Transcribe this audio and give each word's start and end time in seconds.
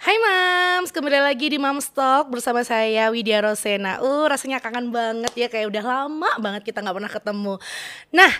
Hai 0.00 0.16
Mams, 0.16 0.96
kembali 0.96 1.20
lagi 1.20 1.52
di 1.52 1.60
Mams 1.60 1.92
Talk 1.92 2.32
bersama 2.32 2.64
saya 2.64 3.12
Widya 3.12 3.44
Rosena. 3.44 4.00
Uh, 4.00 4.24
rasanya 4.32 4.56
kangen 4.56 4.88
banget 4.88 5.28
ya, 5.36 5.52
kayak 5.52 5.68
udah 5.68 5.84
lama 5.84 6.30
banget 6.40 6.72
kita 6.72 6.80
nggak 6.80 6.96
pernah 6.96 7.12
ketemu. 7.12 7.54
Nah, 8.08 8.32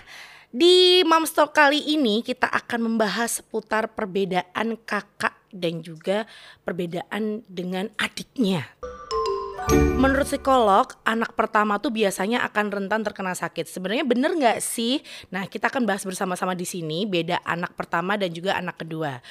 di 0.49 1.05
Mams 1.05 1.29
Talk 1.37 1.53
kali 1.53 1.77
ini 1.85 2.25
kita 2.25 2.49
akan 2.49 2.89
membahas 2.89 3.45
seputar 3.45 3.93
perbedaan 3.93 4.73
kakak 4.89 5.37
dan 5.53 5.85
juga 5.85 6.25
perbedaan 6.65 7.45
dengan 7.45 7.93
adiknya. 7.93 8.65
Menurut 10.01 10.25
psikolog, 10.25 10.89
anak 11.05 11.37
pertama 11.37 11.77
tuh 11.77 11.93
biasanya 11.93 12.41
akan 12.49 12.73
rentan 12.73 13.05
terkena 13.05 13.37
sakit. 13.37 13.69
Sebenarnya 13.69 14.01
bener 14.01 14.33
nggak 14.33 14.57
sih? 14.57 14.97
Nah, 15.29 15.45
kita 15.45 15.69
akan 15.69 15.85
bahas 15.85 16.01
bersama-sama 16.01 16.57
di 16.57 16.65
sini 16.65 17.05
beda 17.05 17.37
anak 17.45 17.77
pertama 17.77 18.17
dan 18.17 18.33
juga 18.33 18.57
anak 18.57 18.81
kedua. 18.81 19.21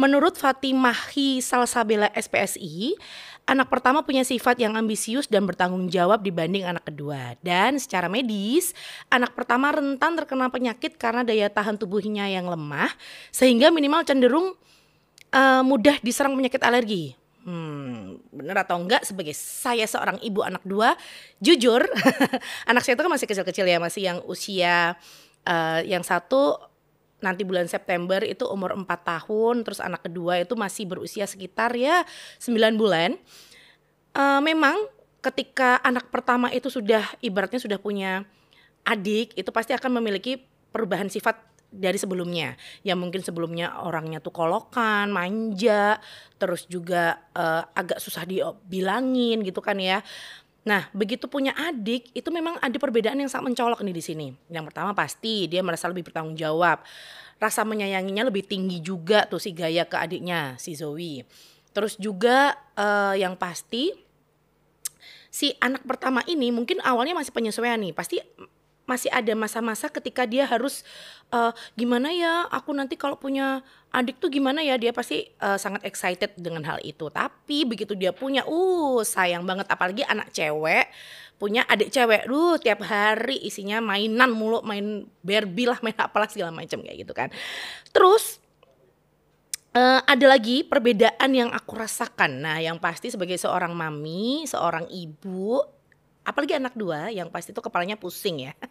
Menurut 0.00 0.40
Fatimahi 0.40 1.44
Salsabila 1.44 2.08
SPSI, 2.16 2.96
anak 3.44 3.68
pertama 3.68 4.00
punya 4.00 4.24
sifat 4.24 4.56
yang 4.64 4.80
ambisius 4.80 5.28
dan 5.28 5.44
bertanggung 5.44 5.92
jawab 5.92 6.24
dibanding 6.24 6.64
anak 6.64 6.88
kedua. 6.88 7.36
Dan 7.44 7.76
secara 7.76 8.08
medis, 8.08 8.72
anak 9.12 9.36
pertama 9.36 9.76
rentan 9.76 10.16
terkena 10.16 10.48
penyakit 10.48 10.96
karena 10.96 11.20
daya 11.20 11.52
tahan 11.52 11.76
tubuhnya 11.76 12.32
yang 12.32 12.48
lemah, 12.48 12.88
sehingga 13.28 13.68
minimal 13.68 14.08
cenderung 14.08 14.56
uh, 15.36 15.60
mudah 15.60 16.00
diserang 16.00 16.32
penyakit 16.32 16.64
alergi 16.64 17.23
hmm, 17.44 18.32
bener 18.32 18.56
atau 18.64 18.80
enggak 18.80 19.04
sebagai 19.04 19.36
saya 19.36 19.84
seorang 19.84 20.18
ibu 20.24 20.40
anak 20.40 20.64
dua, 20.64 20.96
jujur 21.38 21.84
anak 22.70 22.82
saya 22.82 22.96
itu 22.96 23.04
kan 23.04 23.12
masih 23.12 23.28
kecil-kecil 23.28 23.66
ya, 23.68 23.78
masih 23.78 24.02
yang 24.08 24.18
usia 24.24 24.96
uh, 25.46 25.80
yang 25.84 26.02
satu 26.02 26.58
nanti 27.24 27.40
bulan 27.40 27.64
September 27.64 28.20
itu 28.20 28.44
umur 28.44 28.76
4 28.76 28.84
tahun, 28.84 29.64
terus 29.64 29.80
anak 29.80 30.04
kedua 30.04 30.44
itu 30.44 30.52
masih 30.60 30.84
berusia 30.84 31.24
sekitar 31.24 31.72
ya 31.72 32.04
9 32.36 32.76
bulan. 32.76 33.16
Uh, 34.12 34.44
memang 34.44 34.76
ketika 35.24 35.80
anak 35.80 36.12
pertama 36.12 36.52
itu 36.52 36.68
sudah 36.68 37.00
ibaratnya 37.24 37.56
sudah 37.56 37.80
punya 37.80 38.28
adik, 38.84 39.32
itu 39.40 39.48
pasti 39.48 39.72
akan 39.72 39.96
memiliki 39.96 40.44
perubahan 40.68 41.08
sifat 41.08 41.53
dari 41.74 41.98
sebelumnya 41.98 42.54
yang 42.86 43.02
mungkin 43.02 43.20
sebelumnya 43.20 43.82
orangnya 43.82 44.22
tuh 44.22 44.30
kolokan 44.30 45.10
manja 45.10 45.98
terus 46.38 46.70
juga 46.70 47.18
uh, 47.34 47.66
agak 47.74 47.98
susah 47.98 48.22
dibilangin 48.22 49.42
gitu 49.42 49.58
kan 49.58 49.76
ya 49.78 50.00
Nah, 50.64 50.88
begitu 50.96 51.28
punya 51.28 51.52
adik, 51.52 52.08
itu 52.16 52.28
memang 52.32 52.56
ada 52.56 52.72
perbedaan 52.80 53.20
yang 53.20 53.28
sangat 53.28 53.52
mencolok 53.52 53.84
nih 53.84 53.94
di 53.94 54.02
sini. 54.02 54.28
Yang 54.48 54.72
pertama 54.72 54.96
pasti 54.96 55.44
dia 55.44 55.60
merasa 55.60 55.92
lebih 55.92 56.08
bertanggung 56.08 56.40
jawab. 56.40 56.80
Rasa 57.36 57.68
menyayanginya 57.68 58.32
lebih 58.32 58.48
tinggi 58.48 58.80
juga 58.80 59.28
tuh 59.28 59.36
si 59.36 59.52
Gaya 59.52 59.84
ke 59.84 60.00
adiknya, 60.00 60.56
si 60.56 60.72
Zoe. 60.72 61.28
Terus 61.76 62.00
juga 62.00 62.56
uh, 62.80 63.12
yang 63.12 63.36
pasti 63.36 63.92
si 65.28 65.52
anak 65.60 65.84
pertama 65.84 66.24
ini 66.24 66.48
mungkin 66.48 66.80
awalnya 66.80 67.12
masih 67.12 67.36
penyesuaian 67.36 67.76
nih. 67.84 67.92
Pasti 67.92 68.16
masih 68.84 69.08
ada 69.08 69.32
masa-masa 69.32 69.88
ketika 69.88 70.28
dia 70.28 70.44
harus 70.44 70.84
uh, 71.32 71.56
gimana 71.72 72.12
ya 72.12 72.44
aku 72.52 72.70
nanti 72.76 73.00
kalau 73.00 73.16
punya 73.16 73.64
adik 73.88 74.20
tuh 74.20 74.28
gimana 74.28 74.60
ya 74.60 74.76
dia 74.76 74.92
pasti 74.92 75.24
uh, 75.40 75.56
sangat 75.56 75.88
excited 75.88 76.36
dengan 76.36 76.62
hal 76.68 76.78
itu. 76.84 77.08
Tapi 77.08 77.64
begitu 77.64 77.96
dia 77.96 78.12
punya 78.12 78.44
uh 78.44 79.00
sayang 79.00 79.48
banget 79.48 79.66
apalagi 79.72 80.04
anak 80.04 80.30
cewek 80.32 80.88
punya 81.34 81.66
adik 81.66 81.90
cewek 81.90 82.30
lu 82.30 82.56
tiap 82.62 82.80
hari 82.86 83.42
isinya 83.42 83.82
mainan 83.82 84.30
mulu 84.30 84.62
main 84.62 85.04
Barbie 85.20 85.66
lah 85.66 85.82
main 85.82 85.96
apalah 85.98 86.30
segala 86.30 86.54
macam 86.54 86.80
kayak 86.80 86.96
gitu 87.04 87.12
kan. 87.12 87.28
Terus 87.90 88.38
uh, 89.74 90.00
ada 90.06 90.26
lagi 90.30 90.62
perbedaan 90.62 91.30
yang 91.34 91.50
aku 91.50 91.74
rasakan. 91.74 92.40
Nah 92.40 92.62
yang 92.62 92.78
pasti 92.78 93.10
sebagai 93.10 93.36
seorang 93.36 93.74
mami 93.74 94.46
seorang 94.46 94.86
ibu 94.88 95.58
apalagi 96.24 96.56
anak 96.56 96.74
dua 96.74 97.12
yang 97.12 97.28
pasti 97.28 97.52
itu 97.52 97.60
kepalanya 97.60 98.00
pusing 98.00 98.50
ya. 98.50 98.52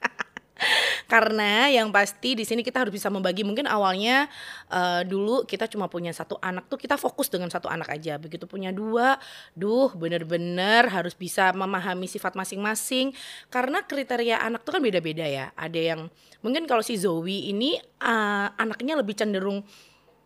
Karena 1.12 1.68
yang 1.70 1.90
pasti 1.90 2.38
di 2.38 2.46
sini 2.48 2.64
kita 2.64 2.86
harus 2.86 2.94
bisa 2.94 3.10
membagi 3.12 3.44
mungkin 3.44 3.68
awalnya 3.68 4.30
uh, 4.72 5.02
dulu 5.04 5.44
kita 5.44 5.68
cuma 5.68 5.90
punya 5.92 6.14
satu 6.16 6.40
anak 6.40 6.70
tuh 6.70 6.80
kita 6.80 6.96
fokus 6.96 7.28
dengan 7.28 7.50
satu 7.50 7.68
anak 7.68 7.90
aja. 7.92 8.18
Begitu 8.18 8.48
punya 8.48 8.74
dua, 8.74 9.20
duh 9.58 9.92
bener-bener 9.94 10.88
harus 10.90 11.14
bisa 11.14 11.52
memahami 11.54 12.08
sifat 12.08 12.38
masing-masing 12.38 13.12
karena 13.50 13.84
kriteria 13.84 14.42
anak 14.42 14.64
tuh 14.64 14.80
kan 14.80 14.82
beda-beda 14.82 15.26
ya. 15.26 15.52
Ada 15.58 15.80
yang 15.96 16.02
mungkin 16.42 16.66
kalau 16.66 16.82
si 16.82 16.98
Zoe 16.98 17.50
ini 17.50 17.78
uh, 18.02 18.48
anaknya 18.58 18.98
lebih 18.98 19.18
cenderung 19.18 19.66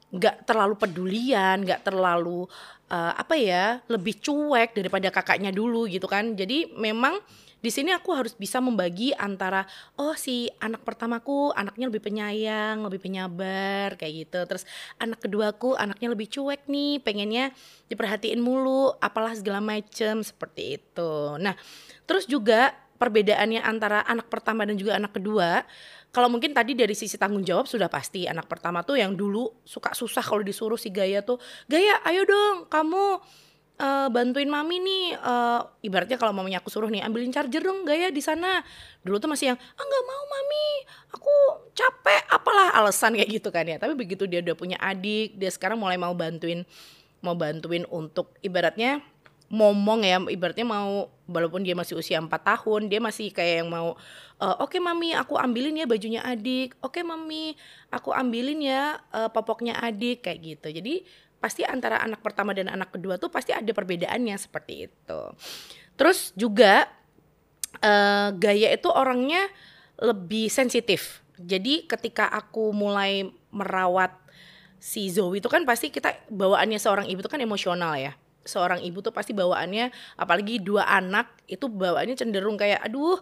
nggak 0.08 0.48
terlalu 0.48 0.76
pedulian, 0.80 1.64
nggak 1.68 1.84
terlalu 1.84 2.48
uh, 2.88 3.14
apa 3.16 3.36
ya, 3.36 3.84
lebih 3.92 4.20
cuek 4.24 4.72
daripada 4.72 5.12
kakaknya 5.12 5.52
dulu 5.52 5.88
gitu 5.88 6.08
kan. 6.08 6.36
Jadi 6.36 6.72
memang 6.76 7.20
di 7.58 7.74
sini 7.74 7.90
aku 7.90 8.14
harus 8.14 8.38
bisa 8.38 8.62
membagi 8.62 9.18
antara 9.18 9.66
oh 9.98 10.14
si 10.14 10.46
anak 10.62 10.86
pertamaku 10.86 11.50
anaknya 11.58 11.90
lebih 11.90 12.06
penyayang, 12.06 12.86
lebih 12.86 13.02
penyabar 13.02 13.98
kayak 13.98 14.14
gitu. 14.30 14.40
Terus 14.46 14.64
anak 15.02 15.20
keduaku 15.26 15.74
anaknya 15.74 16.14
lebih 16.14 16.30
cuek 16.30 16.70
nih, 16.70 17.02
pengennya 17.02 17.52
diperhatiin 17.90 18.40
mulu, 18.40 18.94
apalah 19.02 19.34
segala 19.36 19.60
macem 19.60 20.22
seperti 20.22 20.80
itu. 20.80 21.36
Nah, 21.42 21.58
terus 22.06 22.30
juga 22.30 22.72
perbedaannya 22.98 23.62
antara 23.62 24.02
anak 24.04 24.28
pertama 24.28 24.66
dan 24.66 24.76
juga 24.76 24.98
anak 24.98 25.16
kedua 25.16 25.64
kalau 26.18 26.32
mungkin 26.32 26.56
tadi 26.56 26.74
dari 26.74 26.96
sisi 26.96 27.20
tanggung 27.20 27.44
jawab 27.44 27.68
sudah 27.68 27.92
pasti. 27.92 28.26
Anak 28.26 28.48
pertama 28.48 28.82
tuh 28.82 28.98
yang 28.98 29.14
dulu 29.14 29.52
suka 29.68 29.92
susah 29.92 30.24
kalau 30.24 30.42
disuruh 30.42 30.80
si 30.80 30.90
Gaya 30.90 31.22
tuh 31.22 31.38
Gaya 31.68 32.00
ayo 32.08 32.24
dong 32.24 32.66
kamu 32.72 33.22
uh, 33.78 34.08
bantuin 34.10 34.50
mami 34.50 34.82
nih. 34.82 35.20
Uh, 35.20 35.62
ibaratnya 35.84 36.16
kalau 36.18 36.32
mamanya 36.32 36.64
aku 36.64 36.72
suruh 36.72 36.90
nih 36.90 37.04
ambilin 37.04 37.30
charger 37.30 37.62
dong 37.62 37.84
Gaya 37.84 38.10
di 38.10 38.24
sana. 38.24 38.64
Dulu 39.04 39.20
tuh 39.20 39.30
masih 39.30 39.54
yang 39.54 39.60
ah 39.60 39.84
nggak 39.84 40.04
mau 40.08 40.24
mami 40.26 40.68
aku 41.14 41.36
capek 41.76 42.24
apalah 42.34 42.74
alasan 42.80 43.14
kayak 43.14 43.30
gitu 43.38 43.54
kan 43.54 43.68
ya. 43.68 43.78
Tapi 43.78 43.94
begitu 43.94 44.26
dia 44.26 44.42
udah 44.42 44.56
punya 44.56 44.78
adik 44.80 45.36
dia 45.36 45.52
sekarang 45.52 45.78
mulai 45.78 46.00
mau 46.00 46.16
bantuin 46.16 46.64
mau 47.22 47.38
bantuin 47.38 47.86
untuk 47.90 48.34
ibaratnya 48.46 49.02
momong 49.54 50.02
ya 50.06 50.18
ibaratnya 50.34 50.66
mau 50.66 51.10
walaupun 51.28 51.62
dia 51.62 51.76
masih 51.76 52.00
usia 52.00 52.18
4 52.18 52.32
tahun 52.32 52.88
dia 52.88 53.04
masih 53.04 53.30
kayak 53.36 53.64
yang 53.64 53.70
mau 53.70 53.94
uh, 54.40 54.56
oke 54.64 54.74
okay, 54.74 54.80
mami 54.80 55.12
aku 55.14 55.36
ambilin 55.36 55.76
ya 55.78 55.86
bajunya 55.86 56.24
adik. 56.24 56.74
Oke 56.80 57.00
okay, 57.00 57.04
mami 57.04 57.54
aku 57.92 58.16
ambilin 58.16 58.64
ya 58.64 58.98
uh, 59.14 59.30
popoknya 59.30 59.78
adik 59.84 60.26
kayak 60.26 60.40
gitu. 60.42 60.68
Jadi 60.72 61.04
pasti 61.38 61.62
antara 61.62 62.02
anak 62.02 62.26
pertama 62.26 62.56
dan 62.56 62.72
anak 62.72 62.96
kedua 62.96 63.22
tuh 63.22 63.30
pasti 63.30 63.54
ada 63.54 63.70
perbedaannya 63.70 64.36
seperti 64.40 64.90
itu. 64.90 65.22
Terus 65.94 66.34
juga 66.34 66.90
uh, 67.84 68.34
gaya 68.34 68.74
itu 68.74 68.90
orangnya 68.90 69.46
lebih 70.02 70.50
sensitif. 70.50 71.22
Jadi 71.38 71.86
ketika 71.86 72.26
aku 72.34 72.74
mulai 72.74 73.30
merawat 73.54 74.14
si 74.78 75.10
Zoe 75.10 75.42
itu 75.42 75.50
kan 75.50 75.66
pasti 75.66 75.90
kita 75.90 76.14
bawaannya 76.30 76.78
seorang 76.78 77.06
ibu 77.10 77.22
itu 77.22 77.30
kan 77.30 77.42
emosional 77.42 77.98
ya 77.98 78.14
seorang 78.48 78.82
ibu 78.82 79.04
tuh 79.04 79.12
pasti 79.12 79.36
bawaannya 79.36 79.92
apalagi 80.18 80.64
dua 80.64 80.88
anak 80.88 81.30
itu 81.46 81.68
bawaannya 81.68 82.16
cenderung 82.16 82.56
kayak 82.56 82.82
aduh 82.82 83.20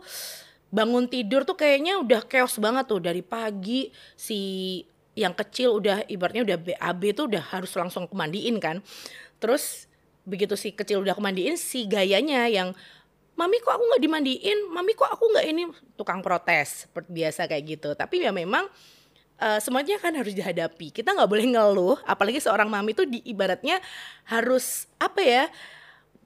bangun 0.73 1.05
tidur 1.09 1.43
tuh 1.43 1.57
kayaknya 1.57 1.99
udah 2.01 2.21
chaos 2.25 2.57
banget 2.57 2.85
tuh 2.89 3.01
dari 3.01 3.21
pagi 3.25 3.89
si 4.15 4.81
yang 5.15 5.31
kecil 5.31 5.79
udah 5.79 6.03
ibaratnya 6.11 6.43
udah 6.43 6.57
BAB 6.59 7.01
tuh 7.15 7.25
udah 7.31 7.43
harus 7.55 7.71
langsung 7.73 8.05
kemandiin 8.05 8.59
kan. 8.59 8.83
Terus 9.39 9.87
begitu 10.27 10.59
si 10.59 10.75
kecil 10.75 10.99
udah 11.01 11.15
kemandiin 11.15 11.55
si 11.55 11.87
gayanya 11.87 12.51
yang 12.51 12.75
mami 13.39 13.63
kok 13.63 13.79
aku 13.79 13.83
nggak 13.95 14.03
dimandiin? 14.03 14.59
Mami 14.75 14.91
kok 14.91 15.07
aku 15.07 15.31
nggak 15.31 15.45
ini? 15.47 15.63
Tukang 15.95 16.19
protes 16.19 16.85
seperti 16.85 17.09
biasa 17.15 17.47
kayak 17.47 17.63
gitu. 17.63 17.89
Tapi 17.95 18.27
ya 18.27 18.35
memang 18.35 18.67
uh, 19.39 19.59
semuanya 19.59 19.99
kan 19.99 20.13
harus 20.15 20.35
dihadapi. 20.35 20.91
Kita 20.91 21.15
nggak 21.15 21.29
boleh 21.29 21.45
ngeluh, 21.55 21.97
apalagi 22.05 22.39
seorang 22.39 22.67
mami 22.67 22.95
itu 22.95 23.03
di 23.07 23.19
ibaratnya 23.27 23.79
harus 24.27 24.87
apa 24.99 25.21
ya? 25.23 25.45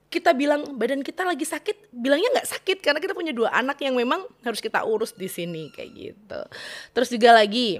Kita 0.09 0.33
bilang 0.33 0.65
badan 0.73 1.05
kita 1.05 1.21
lagi 1.21 1.45
sakit, 1.45 1.93
bilangnya 1.93 2.41
nggak 2.41 2.49
sakit 2.49 2.77
karena 2.81 2.97
kita 2.97 3.13
punya 3.13 3.29
dua 3.29 3.53
anak 3.53 3.77
yang 3.85 3.93
memang 3.93 4.25
harus 4.41 4.57
kita 4.57 4.81
urus 4.81 5.13
di 5.13 5.29
sini 5.29 5.69
kayak 5.69 5.89
gitu. 5.93 6.41
Terus 6.97 7.09
juga 7.13 7.29
lagi 7.37 7.77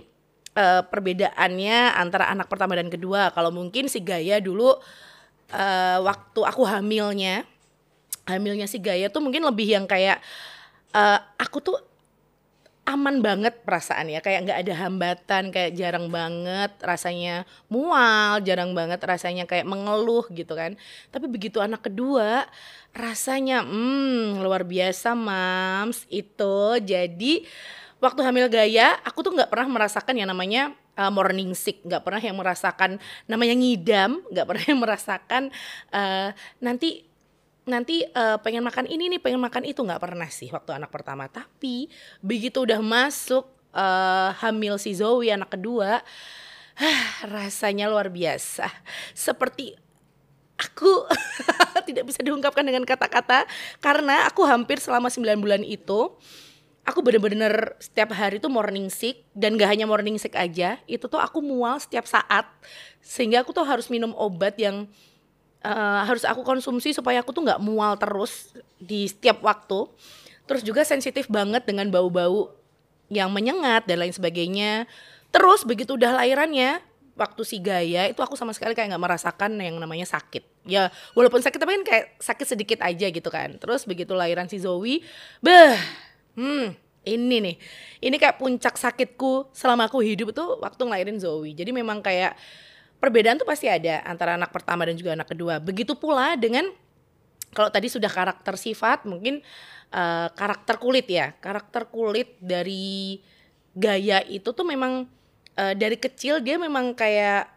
uh, 0.54 0.86
perbedaannya 0.86 1.98
antara 1.98 2.30
anak 2.30 2.46
pertama 2.46 2.78
dan 2.78 2.94
kedua. 2.94 3.34
Kalau 3.34 3.50
mungkin 3.50 3.90
si 3.90 3.98
Gaya 4.06 4.38
dulu 4.38 4.78
uh, 4.78 5.98
waktu 6.06 6.42
aku 6.46 6.70
hamilnya, 6.70 7.50
hamilnya 8.30 8.70
si 8.70 8.78
Gaya 8.78 9.10
tuh 9.10 9.26
mungkin 9.26 9.42
lebih 9.50 9.66
yang 9.66 9.90
kayak 9.90 10.22
uh, 10.94 11.18
aku 11.42 11.66
tuh 11.66 11.89
aman 12.90 13.22
banget 13.22 13.62
perasaan 13.62 14.10
ya 14.10 14.18
kayak 14.18 14.50
nggak 14.50 14.60
ada 14.66 14.74
hambatan 14.82 15.44
kayak 15.54 15.78
jarang 15.78 16.10
banget 16.10 16.74
rasanya 16.82 17.46
mual 17.70 18.42
jarang 18.42 18.74
banget 18.74 18.98
rasanya 19.06 19.46
kayak 19.46 19.70
mengeluh 19.70 20.26
gitu 20.34 20.58
kan. 20.58 20.74
Tapi 21.14 21.30
begitu 21.30 21.62
anak 21.62 21.86
kedua 21.86 22.50
rasanya 22.98 23.62
hmm 23.62 24.42
luar 24.42 24.66
biasa 24.66 25.14
mams. 25.14 26.10
Itu 26.10 26.82
jadi 26.82 27.46
waktu 28.02 28.22
hamil 28.26 28.50
gaya 28.50 28.98
aku 29.06 29.22
tuh 29.22 29.38
nggak 29.38 29.54
pernah 29.54 29.70
merasakan 29.70 30.16
yang 30.18 30.30
namanya 30.34 30.74
uh, 30.98 31.12
morning 31.14 31.54
sick, 31.54 31.86
nggak 31.86 32.02
pernah 32.02 32.22
yang 32.26 32.36
merasakan 32.42 32.98
namanya 33.30 33.54
ngidam, 33.54 34.20
nggak 34.34 34.46
pernah 34.50 34.64
yang 34.66 34.80
merasakan 34.82 35.44
uh, 35.94 36.34
nanti 36.58 37.09
nanti 37.70 38.02
uh, 38.04 38.42
pengen 38.42 38.66
makan 38.66 38.90
ini 38.90 39.08
nih, 39.14 39.22
pengen 39.22 39.40
makan 39.40 39.64
itu 39.64 39.80
nggak 39.86 40.02
pernah 40.02 40.28
sih 40.28 40.50
waktu 40.50 40.76
anak 40.76 40.90
pertama. 40.90 41.30
Tapi 41.30 41.88
begitu 42.20 42.66
udah 42.66 42.82
masuk 42.82 43.46
uh, 43.72 44.34
hamil 44.42 44.82
si 44.82 44.98
Zoe 44.98 45.30
anak 45.30 45.54
kedua, 45.54 46.02
rasanya 47.38 47.88
luar 47.88 48.10
biasa. 48.10 48.66
Seperti 49.14 49.78
aku 50.60 51.08
tidak 51.88 52.04
bisa 52.12 52.20
diungkapkan 52.20 52.68
dengan 52.68 52.84
kata-kata 52.84 53.48
karena 53.80 54.28
aku 54.28 54.44
hampir 54.44 54.84
selama 54.84 55.08
9 55.08 55.40
bulan 55.40 55.64
itu 55.64 56.12
aku 56.84 57.00
bener-bener 57.06 57.80
setiap 57.80 58.12
hari 58.12 58.44
tuh 58.44 58.52
morning 58.52 58.92
sick 58.92 59.24
dan 59.32 59.56
gak 59.56 59.72
hanya 59.72 59.88
morning 59.88 60.20
sick 60.20 60.36
aja 60.36 60.82
itu 60.84 61.08
tuh 61.08 61.22
aku 61.22 61.40
mual 61.40 61.80
setiap 61.80 62.04
saat 62.10 62.50
sehingga 63.00 63.46
aku 63.46 63.56
tuh 63.56 63.64
harus 63.64 63.88
minum 63.88 64.12
obat 64.18 64.60
yang 64.60 64.90
uh, 65.64 66.02
harus 66.08 66.24
aku 66.24 66.42
konsumsi 66.44 66.96
supaya 66.96 67.20
aku 67.24 67.36
tuh 67.36 67.44
nggak 67.44 67.62
mual 67.64 67.96
terus 68.00 68.54
di 68.80 69.08
setiap 69.08 69.44
waktu. 69.44 69.88
Terus 70.50 70.66
juga 70.66 70.82
sensitif 70.82 71.30
banget 71.30 71.66
dengan 71.70 71.88
bau-bau 71.94 72.54
yang 73.10 73.30
menyengat 73.30 73.86
dan 73.86 74.02
lain 74.02 74.14
sebagainya. 74.14 74.90
Terus 75.30 75.62
begitu 75.62 75.94
udah 75.94 76.10
lahirannya 76.10 76.82
waktu 77.20 77.42
si 77.44 77.60
Gaya 77.60 78.08
itu 78.08 78.24
aku 78.24 78.40
sama 78.40 78.56
sekali 78.56 78.72
kayak 78.72 78.96
nggak 78.96 79.04
merasakan 79.04 79.60
yang 79.60 79.76
namanya 79.78 80.08
sakit. 80.08 80.42
Ya 80.66 80.90
walaupun 81.14 81.44
sakit 81.44 81.60
tapi 81.60 81.82
kan 81.82 81.86
kayak 81.86 82.06
sakit 82.18 82.48
sedikit 82.58 82.80
aja 82.82 83.08
gitu 83.12 83.30
kan. 83.30 83.60
Terus 83.60 83.84
begitu 83.86 84.16
lahiran 84.16 84.48
si 84.48 84.58
Zoe 84.58 85.04
beh 85.44 85.78
hmm 86.40 86.90
ini 87.04 87.38
nih. 87.44 87.56
Ini 88.00 88.16
kayak 88.16 88.40
puncak 88.40 88.76
sakitku 88.80 89.52
selama 89.52 89.92
aku 89.92 90.00
hidup 90.00 90.32
itu 90.32 90.46
waktu 90.60 90.82
ngelahirin 90.82 91.20
Zoe. 91.20 91.52
Jadi 91.52 91.72
memang 91.76 92.00
kayak 92.00 92.38
perbedaan 93.00 93.40
tuh 93.40 93.48
pasti 93.48 93.72
ada 93.72 94.04
antara 94.04 94.36
anak 94.36 94.52
pertama 94.52 94.84
dan 94.86 94.96
juga 95.00 95.16
anak 95.16 95.32
kedua. 95.32 95.58
Begitu 95.58 95.96
pula 95.96 96.36
dengan 96.36 96.68
kalau 97.56 97.72
tadi 97.74 97.90
sudah 97.90 98.12
karakter 98.12 98.54
sifat 98.60 99.10
mungkin 99.10 99.42
uh, 99.96 100.28
karakter 100.36 100.78
kulit 100.78 101.08
ya. 101.10 101.34
Karakter 101.40 101.88
kulit 101.90 102.38
dari 102.38 103.18
gaya 103.74 104.22
itu 104.28 104.52
tuh 104.52 104.68
memang 104.68 105.08
uh, 105.58 105.74
dari 105.74 105.98
kecil 105.98 106.44
dia 106.44 106.60
memang 106.60 106.94
kayak 106.94 107.50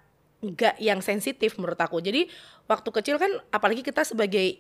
gak 0.55 0.79
yang 0.79 1.03
sensitif 1.03 1.59
menurut 1.59 1.79
aku. 1.79 1.99
Jadi 1.99 2.31
waktu 2.71 2.89
kecil 2.89 3.19
kan 3.19 3.31
apalagi 3.51 3.83
kita 3.83 4.07
sebagai 4.07 4.59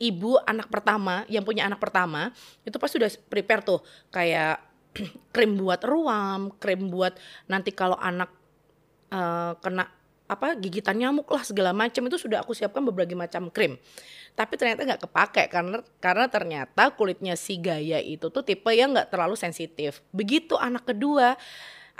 ibu 0.00 0.40
anak 0.48 0.72
pertama 0.72 1.28
yang 1.28 1.44
punya 1.44 1.68
anak 1.68 1.78
pertama 1.78 2.32
itu 2.66 2.76
pasti 2.76 2.98
sudah 2.98 3.10
prepare 3.30 3.62
tuh. 3.62 3.80
Kayak 4.10 4.60
krim 5.34 5.54
buat 5.54 5.80
ruam, 5.86 6.50
krim 6.58 6.90
buat 6.90 7.14
nanti 7.46 7.70
kalau 7.70 7.98
anak 7.98 8.30
uh, 9.14 9.54
kena 9.62 9.99
apa 10.30 10.54
gigitan 10.54 10.94
nyamuk 10.94 11.26
lah 11.26 11.42
segala 11.42 11.74
macam. 11.74 12.06
Itu 12.06 12.22
sudah 12.22 12.46
aku 12.46 12.54
siapkan 12.54 12.86
berbagai 12.86 13.18
macam 13.18 13.50
krim. 13.50 13.74
Tapi 14.38 14.54
ternyata 14.54 14.86
nggak 14.86 15.02
kepake 15.10 15.50
karena 15.50 15.82
karena 15.98 16.26
ternyata 16.30 16.94
kulitnya 16.94 17.34
si 17.34 17.58
Gaya 17.58 17.98
itu 17.98 18.30
tuh 18.30 18.46
tipe 18.46 18.70
yang 18.70 18.94
nggak 18.94 19.10
terlalu 19.10 19.34
sensitif. 19.34 19.98
Begitu 20.14 20.54
anak 20.54 20.86
kedua 20.86 21.34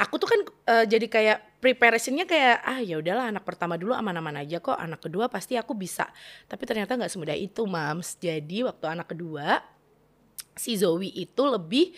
aku 0.01 0.17
tuh 0.17 0.29
kan 0.31 0.41
uh, 0.73 0.85
jadi 0.89 1.07
kayak 1.11 1.39
preparationnya 1.61 2.25
kayak 2.25 2.65
ah 2.65 2.81
ya 2.81 2.97
udahlah 2.97 3.29
anak 3.29 3.45
pertama 3.45 3.77
dulu 3.77 3.93
aman-aman 3.93 4.41
aja 4.41 4.63
kok. 4.63 4.79
Anak 4.79 5.05
kedua 5.05 5.27
pasti 5.27 5.59
aku 5.59 5.75
bisa. 5.75 6.07
Tapi 6.47 6.63
ternyata 6.65 6.95
nggak 6.95 7.11
semudah 7.11 7.37
itu 7.37 7.67
mams. 7.67 8.17
Jadi 8.17 8.65
waktu 8.65 8.87
anak 8.87 9.13
kedua 9.13 9.61
si 10.55 10.79
Zoe 10.79 11.11
itu 11.13 11.43
lebih 11.45 11.93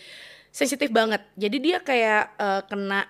sensitif 0.51 0.91
banget. 0.91 1.23
Jadi 1.37 1.57
dia 1.61 1.77
kayak 1.79 2.23
uh, 2.35 2.61
kena 2.67 3.07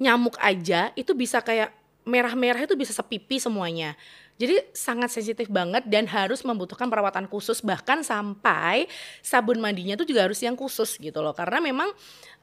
nyamuk 0.00 0.38
aja 0.40 0.94
itu 0.96 1.12
bisa 1.12 1.44
kayak 1.44 1.79
merah-merah 2.06 2.64
itu 2.64 2.74
bisa 2.76 2.92
sepipi 2.94 3.36
semuanya 3.40 3.96
jadi 4.40 4.56
sangat 4.72 5.12
sensitif 5.12 5.52
banget 5.52 5.84
dan 5.84 6.08
harus 6.08 6.40
membutuhkan 6.40 6.88
perawatan 6.88 7.28
khusus 7.28 7.60
bahkan 7.60 8.00
sampai 8.00 8.88
sabun 9.20 9.60
mandinya 9.60 10.00
tuh 10.00 10.08
juga 10.08 10.24
harus 10.24 10.40
yang 10.40 10.56
khusus 10.56 10.96
gitu 10.96 11.20
loh. 11.20 11.36
Karena 11.36 11.60
memang 11.60 11.92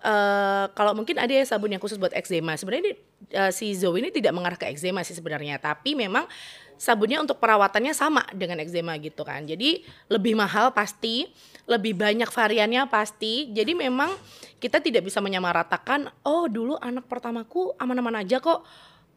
uh, 0.05 0.69
kalau 0.77 0.93
mungkin 0.93 1.17
ada 1.17 1.33
ya 1.33 1.41
sabun 1.41 1.73
yang 1.73 1.81
khusus 1.81 1.97
buat 1.97 2.13
eczema. 2.13 2.53
Sebenarnya 2.53 3.01
uh, 3.33 3.49
si 3.49 3.73
Zoe 3.73 3.97
ini 3.97 4.13
tidak 4.13 4.29
mengarah 4.37 4.61
ke 4.61 4.69
eczema 4.69 5.01
sih 5.01 5.17
sebenarnya, 5.17 5.57
tapi 5.57 5.97
memang 5.97 6.29
sabunnya 6.77 7.17
untuk 7.17 7.41
perawatannya 7.41 7.97
sama 7.97 8.21
dengan 8.29 8.61
eczema 8.61 8.93
gitu 9.01 9.25
kan. 9.25 9.49
Jadi 9.49 9.81
lebih 10.13 10.37
mahal 10.37 10.77
pasti, 10.77 11.25
lebih 11.65 11.97
banyak 11.97 12.29
variannya 12.29 12.85
pasti. 12.93 13.49
Jadi 13.49 13.73
memang 13.73 14.13
kita 14.61 14.85
tidak 14.85 15.01
bisa 15.01 15.17
menyamaratakan, 15.17 16.13
oh 16.29 16.45
dulu 16.45 16.77
anak 16.77 17.09
pertamaku 17.09 17.73
aman-aman 17.81 18.21
aja 18.21 18.37
kok 18.37 18.61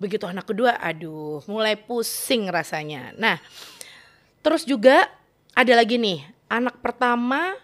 begitu 0.00 0.24
anak 0.24 0.48
kedua 0.48 0.80
aduh 0.80 1.44
mulai 1.44 1.76
pusing 1.76 2.48
rasanya. 2.48 3.12
Nah 3.20 3.36
terus 4.40 4.64
juga 4.64 5.06
ada 5.52 5.76
lagi 5.76 6.00
nih 6.00 6.24
anak 6.48 6.80
pertama 6.80 7.54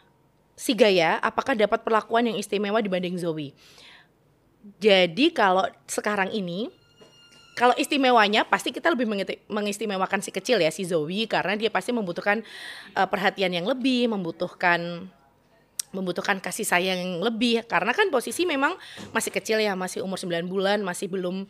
si 0.52 0.76
Gaya 0.76 1.16
apakah 1.24 1.56
dapat 1.56 1.80
perlakuan 1.80 2.28
yang 2.28 2.36
istimewa 2.36 2.84
dibanding 2.84 3.16
Zoe? 3.16 3.56
Jadi 4.76 5.32
kalau 5.32 5.64
sekarang 5.88 6.30
ini 6.36 6.68
kalau 7.56 7.72
istimewanya 7.80 8.44
pasti 8.44 8.68
kita 8.68 8.92
lebih 8.92 9.08
mengistimewakan 9.48 10.20
si 10.20 10.28
kecil 10.28 10.60
ya 10.60 10.68
si 10.68 10.84
Zoe 10.84 11.24
karena 11.24 11.56
dia 11.56 11.72
pasti 11.72 11.88
membutuhkan 11.88 12.44
uh, 12.92 13.08
perhatian 13.08 13.48
yang 13.48 13.64
lebih, 13.64 14.12
membutuhkan 14.12 15.08
membutuhkan 15.96 16.36
kasih 16.36 16.68
sayang 16.68 17.00
yang 17.00 17.24
lebih. 17.24 17.64
Karena 17.64 17.96
kan 17.96 18.12
posisi 18.12 18.44
memang 18.44 18.76
masih 19.16 19.32
kecil 19.32 19.56
ya, 19.56 19.72
masih 19.72 20.04
umur 20.04 20.20
9 20.20 20.44
bulan, 20.44 20.84
masih 20.84 21.08
belum 21.08 21.48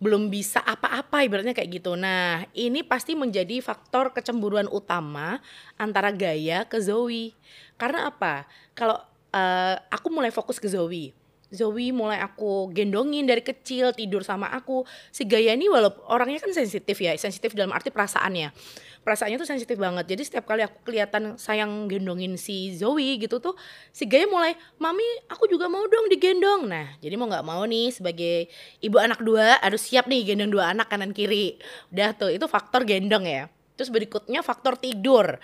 belum 0.00 0.32
bisa 0.32 0.64
apa-apa 0.64 1.22
ibaratnya 1.28 1.52
kayak 1.52 1.80
gitu. 1.80 1.92
Nah, 1.92 2.48
ini 2.56 2.80
pasti 2.80 3.12
menjadi 3.12 3.60
faktor 3.60 4.16
kecemburuan 4.16 4.64
utama 4.72 5.44
antara 5.76 6.08
Gaya 6.08 6.64
ke 6.64 6.80
Zoe. 6.80 7.36
Karena 7.76 8.08
apa? 8.08 8.48
Kalau 8.72 8.96
uh, 9.36 9.76
aku 9.92 10.08
mulai 10.08 10.32
fokus 10.32 10.56
ke 10.56 10.72
Zoe. 10.72 11.12
Zoe 11.52 11.92
mulai 11.92 12.22
aku 12.22 12.72
gendongin 12.72 13.28
dari 13.28 13.44
kecil 13.44 13.92
tidur 13.92 14.24
sama 14.24 14.48
aku. 14.56 14.88
Si 15.12 15.28
Gaya 15.28 15.52
ini 15.52 15.68
walaupun 15.68 16.00
orangnya 16.08 16.40
kan 16.40 16.56
sensitif 16.56 16.96
ya, 16.96 17.12
sensitif 17.20 17.52
dalam 17.52 17.76
arti 17.76 17.92
perasaannya 17.92 18.56
perasaannya 19.00 19.40
tuh 19.40 19.48
sensitif 19.48 19.76
banget. 19.80 20.04
Jadi 20.12 20.22
setiap 20.28 20.44
kali 20.44 20.60
aku 20.64 20.84
kelihatan 20.84 21.40
sayang 21.40 21.88
gendongin 21.88 22.36
si 22.36 22.76
Zoe 22.76 23.16
gitu 23.16 23.40
tuh 23.40 23.56
si 23.90 24.04
Gaya 24.04 24.28
mulai 24.28 24.52
mami 24.76 25.04
aku 25.26 25.48
juga 25.48 25.66
mau 25.66 25.82
dong 25.88 26.12
digendong. 26.12 26.68
Nah 26.68 26.86
jadi 27.00 27.16
mau 27.16 27.26
nggak 27.28 27.46
mau 27.46 27.64
nih 27.64 27.88
sebagai 27.90 28.48
ibu 28.84 28.96
anak 29.00 29.24
dua 29.24 29.56
harus 29.60 29.80
siap 29.80 30.06
nih 30.06 30.32
gendong 30.32 30.52
dua 30.52 30.72
anak 30.76 30.92
kanan 30.92 31.16
kiri. 31.16 31.56
Udah 31.92 32.12
tuh 32.12 32.30
itu 32.30 32.44
faktor 32.44 32.84
gendong 32.84 33.24
ya. 33.24 33.48
Terus 33.80 33.88
berikutnya 33.88 34.44
faktor 34.44 34.76
tidur. 34.76 35.40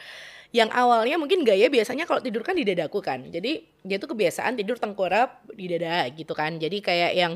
Yang 0.55 0.71
awalnya 0.73 1.17
mungkin 1.21 1.43
gaya 1.43 1.67
biasanya 1.69 2.05
kalau 2.05 2.21
tidur 2.21 2.45
kan 2.45 2.57
di 2.57 2.65
dadaku 2.65 3.01
kan. 3.01 3.25
Jadi 3.29 3.65
dia 3.83 3.97
tuh 3.97 4.13
kebiasaan 4.13 4.57
tidur 4.57 4.77
tengkurap 4.77 5.49
di 5.53 5.69
dada 5.69 6.07
gitu 6.13 6.33
kan. 6.37 6.61
Jadi 6.61 6.81
kayak 6.85 7.13
yang 7.17 7.33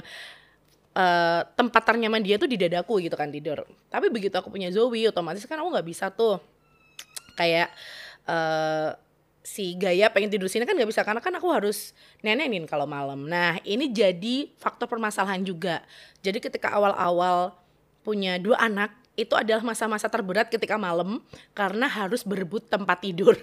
uh, 0.94 1.40
tempat 1.54 1.82
ternyaman 1.84 2.22
dia 2.22 2.40
tuh 2.40 2.50
di 2.50 2.58
dadaku 2.58 3.02
gitu 3.02 3.14
kan 3.14 3.30
tidur. 3.30 3.66
Tapi 3.90 4.10
begitu 4.10 4.34
aku 4.34 4.50
punya 4.50 4.70
Zoe, 4.72 5.06
otomatis 5.06 5.44
kan 5.46 5.60
aku 5.60 5.68
nggak 5.70 5.86
bisa 5.86 6.10
tuh 6.10 6.42
kayak 7.38 7.70
uh, 8.28 8.94
si 9.40 9.74
Gaya 9.80 10.12
pengen 10.12 10.28
tidur 10.28 10.46
sini 10.46 10.68
kan 10.68 10.76
nggak 10.76 10.90
bisa 10.90 11.02
karena 11.02 11.18
kan 11.24 11.32
aku 11.32 11.48
harus 11.50 11.96
nenenin 12.20 12.68
kalau 12.68 12.84
malam. 12.84 13.26
Nah 13.26 13.58
ini 13.64 13.88
jadi 13.90 14.52
faktor 14.60 14.86
permasalahan 14.86 15.42
juga. 15.42 15.82
Jadi 16.20 16.38
ketika 16.38 16.70
awal-awal 16.70 17.56
punya 18.04 18.36
dua 18.36 18.60
anak 18.60 18.92
itu 19.18 19.34
adalah 19.36 19.60
masa-masa 19.60 20.08
terberat 20.08 20.48
ketika 20.48 20.80
malam 20.80 21.20
karena 21.52 21.88
harus 21.88 22.24
berebut 22.24 22.68
tempat 22.68 23.04
tidur. 23.04 23.36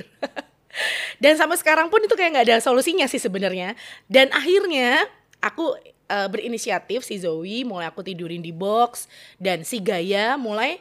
Dan 1.23 1.33
sampai 1.37 1.57
sekarang 1.57 1.89
pun 1.89 2.01
itu 2.01 2.13
kayak 2.13 2.37
nggak 2.37 2.45
ada 2.49 2.57
solusinya 2.61 3.09
sih 3.09 3.21
sebenarnya. 3.21 3.73
Dan 4.05 4.29
akhirnya 4.29 5.05
aku 5.41 5.73
uh, 6.09 6.27
berinisiatif 6.27 7.03
si 7.03 7.19
Zoe 7.21 7.63
mulai 7.67 7.87
aku 7.87 8.03
tidurin 8.03 8.41
di 8.41 8.51
box 8.55 9.07
dan 9.37 9.61
si 9.67 9.79
Gaya 9.83 10.35
mulai 10.39 10.79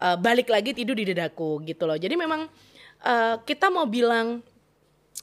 uh, 0.00 0.16
balik 0.16 0.52
lagi 0.52 0.76
tidur 0.76 0.96
di 0.96 1.08
dadaku 1.08 1.64
gitu 1.64 1.88
loh. 1.88 1.96
Jadi 1.96 2.14
memang 2.14 2.48
uh, 3.04 3.34
kita 3.42 3.72
mau 3.72 3.88
bilang 3.88 4.40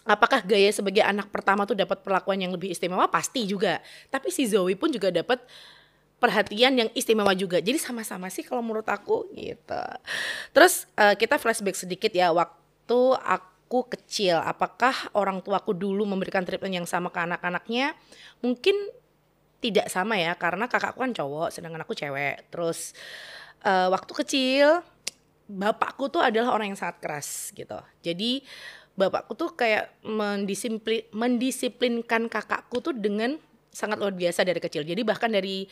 apakah 0.03 0.43
Gaya 0.43 0.69
sebagai 0.73 1.01
anak 1.05 1.31
pertama 1.31 1.63
tuh 1.63 1.77
dapat 1.77 2.03
perlakuan 2.03 2.41
yang 2.41 2.51
lebih 2.51 2.73
istimewa 2.73 3.07
pasti 3.07 3.47
juga. 3.47 3.79
Tapi 4.11 4.29
si 4.33 4.49
Zoe 4.49 4.75
pun 4.75 4.91
juga 4.91 5.13
dapat 5.13 5.39
perhatian 6.23 6.79
yang 6.79 6.89
istimewa 6.95 7.35
juga. 7.35 7.59
Jadi 7.59 7.75
sama-sama 7.75 8.31
sih 8.31 8.47
kalau 8.47 8.63
menurut 8.63 8.87
aku 8.87 9.27
gitu. 9.35 9.83
Terus 10.55 10.87
uh, 10.95 11.15
kita 11.19 11.35
flashback 11.35 11.75
sedikit 11.75 12.11
ya 12.15 12.31
waktu 12.31 13.01
aku 13.19 13.91
kecil. 13.91 14.39
Apakah 14.39 14.95
orang 15.11 15.43
tuaku 15.43 15.75
dulu 15.75 16.07
memberikan 16.07 16.47
treatment 16.47 16.83
yang 16.83 16.87
sama 16.87 17.11
ke 17.11 17.19
anak-anaknya? 17.19 17.91
Mungkin 18.39 18.75
tidak 19.63 19.87
sama 19.87 20.19
ya 20.19 20.35
karena 20.35 20.67
kakakku 20.67 20.99
kan 20.99 21.15
cowok 21.15 21.55
sedangkan 21.55 21.87
aku 21.87 21.95
cewek. 21.95 22.51
Terus 22.51 22.91
uh, 23.63 23.87
waktu 23.87 24.11
kecil 24.11 24.83
bapakku 25.47 26.11
tuh 26.11 26.19
adalah 26.19 26.51
orang 26.51 26.75
yang 26.75 26.79
sangat 26.79 26.99
keras 26.99 27.55
gitu. 27.55 27.79
Jadi 28.03 28.43
bapakku 28.99 29.33
tuh 29.39 29.55
kayak 29.55 29.95
mendisiplin 30.03 31.07
mendisiplinkan 31.15 32.27
kakakku 32.27 32.83
tuh 32.83 32.93
dengan 32.93 33.39
sangat 33.73 33.97
luar 33.97 34.13
biasa 34.13 34.43
dari 34.43 34.59
kecil. 34.59 34.83
Jadi 34.83 35.01
bahkan 35.01 35.31
dari 35.31 35.65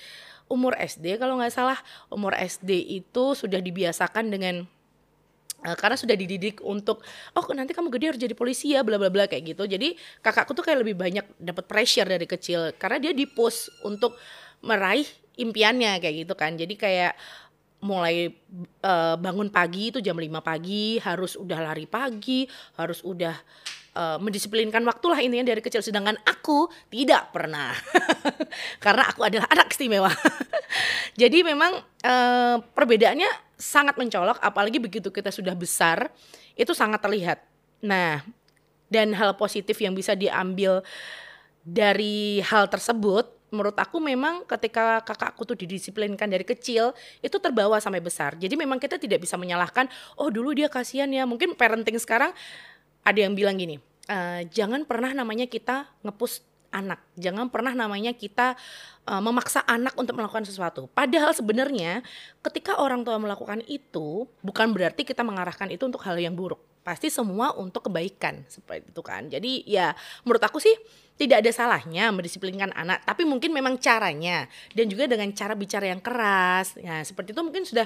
umur 0.48 0.74
SD 0.80 1.22
kalau 1.22 1.38
nggak 1.38 1.54
salah 1.54 1.78
umur 2.10 2.34
SD 2.36 3.00
itu 3.04 3.38
sudah 3.38 3.62
dibiasakan 3.62 4.34
dengan 4.34 4.66
Uh, 5.62 5.78
karena 5.78 5.94
sudah 5.94 6.18
dididik 6.18 6.58
untuk 6.66 7.06
oh 7.38 7.46
nanti 7.54 7.78
kamu 7.78 7.94
gede 7.94 8.06
harus 8.10 8.22
jadi 8.22 8.34
polisi 8.34 8.74
ya 8.74 8.82
bla 8.82 8.98
bla 8.98 9.14
bla 9.14 9.30
kayak 9.30 9.54
gitu. 9.54 9.70
Jadi 9.70 9.94
kakakku 10.26 10.58
tuh 10.58 10.66
kayak 10.66 10.82
lebih 10.82 10.98
banyak 10.98 11.26
dapat 11.38 11.70
pressure 11.70 12.10
dari 12.10 12.26
kecil 12.26 12.74
karena 12.82 12.98
dia 12.98 13.14
di 13.14 13.30
push 13.30 13.70
untuk 13.86 14.18
meraih 14.66 15.06
impiannya 15.38 16.02
kayak 16.02 16.16
gitu 16.26 16.34
kan. 16.34 16.58
Jadi 16.58 16.74
kayak 16.74 17.14
mulai 17.82 18.30
uh, 18.86 19.18
bangun 19.18 19.50
pagi 19.50 19.90
itu 19.90 20.00
jam 20.06 20.14
5 20.14 20.30
pagi 20.42 21.02
harus 21.02 21.34
udah 21.34 21.60
lari 21.66 21.90
pagi 21.90 22.46
harus 22.78 23.02
udah 23.02 23.34
uh, 23.96 24.18
mendisiplinkan 24.22 24.84
waktu 24.84 25.06
lah 25.08 25.20
intinya 25.20 25.52
dari 25.52 25.62
kecil 25.64 25.84
sedangkan 25.84 26.18
aku 26.28 26.68
tidak 26.92 27.32
pernah 27.32 27.72
karena 28.84 29.04
aku 29.08 29.22
adalah 29.26 29.48
anak 29.52 29.72
istimewa 29.72 30.12
jadi 31.22 31.44
memang 31.44 31.80
uh, 32.06 32.58
perbedaannya 32.62 33.52
sangat 33.62 33.94
mencolok 34.02 34.42
apalagi 34.42 34.82
begitu 34.82 35.14
kita 35.14 35.30
sudah 35.30 35.54
besar 35.54 36.10
itu 36.58 36.74
sangat 36.74 37.00
terlihat. 37.00 37.40
Nah, 37.86 38.26
dan 38.92 39.14
hal 39.16 39.38
positif 39.38 39.78
yang 39.80 39.96
bisa 39.96 40.18
diambil 40.18 40.84
dari 41.62 42.42
hal 42.42 42.68
tersebut 42.68 43.30
menurut 43.52 43.76
aku 43.76 44.00
memang 44.00 44.48
ketika 44.48 45.04
kakakku 45.04 45.44
tuh 45.44 45.60
didisiplinkan 45.60 46.32
dari 46.32 46.48
kecil 46.48 46.96
itu 47.20 47.36
terbawa 47.38 47.78
sampai 47.84 48.00
besar. 48.00 48.40
Jadi 48.40 48.56
memang 48.56 48.80
kita 48.80 48.96
tidak 48.96 49.22
bisa 49.22 49.36
menyalahkan 49.36 49.92
oh 50.16 50.32
dulu 50.32 50.56
dia 50.56 50.72
kasihan 50.72 51.12
ya. 51.12 51.28
Mungkin 51.28 51.60
parenting 51.60 52.00
sekarang 52.00 52.32
ada 53.02 53.20
yang 53.20 53.34
bilang 53.34 53.58
gini, 53.58 53.82
e, 54.06 54.46
jangan 54.54 54.86
pernah 54.86 55.12
namanya 55.14 55.50
kita 55.50 55.90
ngepus 56.06 56.52
anak. 56.72 57.04
Jangan 57.20 57.52
pernah 57.52 57.76
namanya 57.76 58.16
kita 58.16 58.56
uh, 59.06 59.22
memaksa 59.22 59.62
anak 59.68 59.94
untuk 60.00 60.18
melakukan 60.18 60.48
sesuatu. 60.48 60.88
Padahal 60.96 61.36
sebenarnya 61.36 62.02
ketika 62.42 62.80
orang 62.80 63.04
tua 63.04 63.20
melakukan 63.20 63.62
itu 63.68 64.26
bukan 64.42 64.72
berarti 64.72 65.04
kita 65.04 65.22
mengarahkan 65.22 65.70
itu 65.70 65.84
untuk 65.86 66.02
hal 66.08 66.18
yang 66.18 66.34
buruk. 66.34 66.60
Pasti 66.82 67.14
semua 67.14 67.54
untuk 67.54 67.92
kebaikan 67.92 68.42
seperti 68.50 68.90
itu 68.90 69.02
kan. 69.06 69.30
Jadi 69.30 69.68
ya 69.70 69.94
menurut 70.26 70.42
aku 70.42 70.58
sih 70.58 70.74
tidak 71.20 71.46
ada 71.46 71.52
salahnya 71.54 72.10
mendisiplinkan 72.10 72.74
anak, 72.74 73.06
tapi 73.06 73.22
mungkin 73.28 73.54
memang 73.54 73.78
caranya 73.78 74.50
dan 74.74 74.90
juga 74.90 75.06
dengan 75.06 75.30
cara 75.38 75.54
bicara 75.54 75.94
yang 75.94 76.02
keras. 76.02 76.74
Ya 76.82 77.06
seperti 77.06 77.38
itu 77.38 77.42
mungkin 77.46 77.68
sudah 77.68 77.86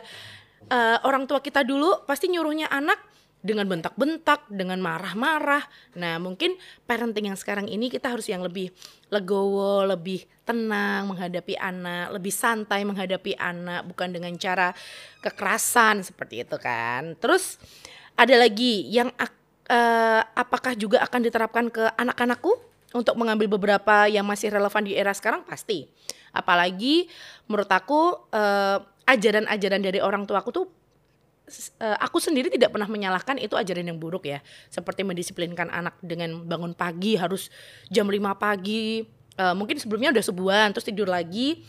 uh, 0.72 1.03
orang 1.03 1.27
tua 1.27 1.43
kita 1.43 1.67
dulu 1.67 2.07
pasti 2.07 2.31
nyuruhnya 2.31 2.72
anak 2.72 3.01
dengan 3.45 3.69
bentak-bentak, 3.69 4.49
dengan 4.49 4.81
marah-marah. 4.81 5.61
Nah, 5.93 6.17
mungkin 6.17 6.57
parenting 6.89 7.29
yang 7.29 7.37
sekarang 7.37 7.69
ini 7.69 7.93
kita 7.93 8.09
harus 8.09 8.25
yang 8.25 8.41
lebih 8.41 8.73
legowo, 9.13 9.85
lebih 9.85 10.25
tenang 10.41 11.05
menghadapi 11.13 11.53
anak, 11.53 12.09
lebih 12.17 12.33
santai 12.33 12.81
menghadapi 12.81 13.37
anak, 13.37 13.85
bukan 13.85 14.09
dengan 14.09 14.33
cara 14.41 14.73
kekerasan 15.21 16.01
seperti 16.01 16.41
itu 16.41 16.57
kan. 16.57 17.13
Terus 17.21 17.61
ada 18.17 18.33
lagi 18.33 18.89
yang 18.89 19.13
uh, 19.13 20.21
apakah 20.33 20.73
juga 20.73 21.05
akan 21.05 21.21
diterapkan 21.21 21.65
ke 21.69 21.85
anak-anakku 22.01 22.57
untuk 22.95 23.13
mengambil 23.19 23.51
beberapa 23.59 24.09
yang 24.09 24.25
masih 24.25 24.49
relevan 24.49 24.81
di 24.87 24.97
era 24.97 25.13
sekarang 25.13 25.45
pasti. 25.45 25.85
Apalagi 26.35 27.07
menurut 27.47 27.69
aku 27.69 28.27
uh, 28.33 28.77
ajaran-ajaran 29.05 29.81
dari 29.83 29.99
orang 30.01 30.25
tua 30.25 30.41
aku 30.41 30.51
tuh 30.51 30.65
uh, 31.79 31.97
aku 32.01 32.17
sendiri 32.17 32.49
tidak 32.49 32.73
pernah 32.73 32.89
menyalahkan 32.89 33.37
itu 33.37 33.53
ajaran 33.53 33.85
yang 33.85 33.99
buruk 34.01 34.25
ya. 34.25 34.41
Seperti 34.69 35.05
mendisiplinkan 35.05 35.69
anak 35.69 35.97
dengan 36.01 36.43
bangun 36.45 36.73
pagi 36.73 37.15
harus 37.17 37.53
jam 37.89 38.09
5 38.09 38.17
pagi. 38.37 39.05
Uh, 39.35 39.53
mungkin 39.53 39.75
sebelumnya 39.77 40.15
udah 40.15 40.25
sebulan 40.25 40.67
terus 40.73 40.87
tidur 40.87 41.09
lagi. 41.09 41.61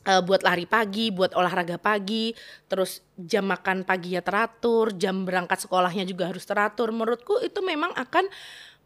Uh, 0.00 0.24
buat 0.24 0.40
lari 0.40 0.64
pagi, 0.64 1.12
buat 1.12 1.36
olahraga 1.36 1.76
pagi, 1.76 2.32
terus 2.72 3.04
jam 3.20 3.44
makan 3.44 3.84
pagi 3.84 4.16
ya 4.16 4.24
teratur, 4.24 4.96
jam 4.96 5.28
berangkat 5.28 5.60
sekolahnya 5.60 6.08
juga 6.08 6.32
harus 6.32 6.40
teratur. 6.48 6.88
Menurutku 6.88 7.36
itu 7.44 7.60
memang 7.60 7.92
akan 7.92 8.24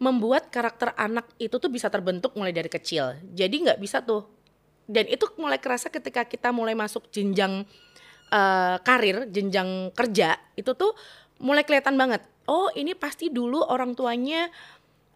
membuat 0.03 0.51
karakter 0.51 0.91
anak 0.99 1.31
itu 1.39 1.55
tuh 1.55 1.71
bisa 1.71 1.87
terbentuk 1.87 2.35
mulai 2.35 2.51
dari 2.51 2.67
kecil. 2.67 3.15
Jadi 3.31 3.55
nggak 3.63 3.79
bisa 3.79 4.03
tuh. 4.03 4.27
Dan 4.85 5.07
itu 5.07 5.25
mulai 5.39 5.63
kerasa 5.63 5.89
ketika 5.89 6.27
kita 6.27 6.51
mulai 6.51 6.75
masuk 6.75 7.09
jenjang 7.15 7.63
uh, 8.31 8.77
karir, 8.81 9.29
jenjang 9.29 9.93
kerja 9.93 10.39
itu 10.55 10.73
tuh 10.73 10.95
mulai 11.43 11.67
kelihatan 11.67 11.99
banget. 11.99 12.23
Oh, 12.45 12.69
ini 12.77 12.93
pasti 12.93 13.33
dulu 13.33 13.65
orang 13.65 13.97
tuanya 13.97 14.53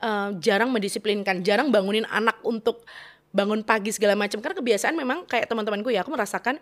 uh, 0.01 0.33
jarang 0.41 0.73
mendisiplinkan, 0.73 1.45
jarang 1.45 1.69
bangunin 1.69 2.09
anak 2.09 2.41
untuk 2.45 2.85
bangun 3.33 3.61
pagi 3.63 3.93
segala 3.93 4.17
macam. 4.17 4.41
Karena 4.41 4.57
kebiasaan 4.57 4.97
memang 4.97 5.29
kayak 5.29 5.47
teman-temanku 5.47 5.93
ya, 5.93 6.03
aku 6.03 6.13
merasakan 6.13 6.57